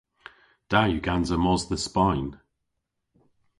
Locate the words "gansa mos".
1.07-1.63